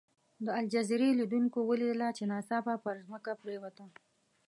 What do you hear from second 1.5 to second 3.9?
ولیدله چې ناڅاپه پر ځمکه پرېوته.